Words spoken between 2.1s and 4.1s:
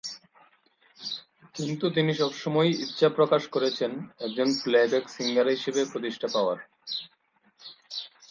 সবসময়ই ইচ্ছা প্রকাশ করেছেন